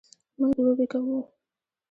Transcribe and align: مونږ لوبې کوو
مونږ 0.39 0.55
لوبې 0.63 0.85
کوو 0.91 1.19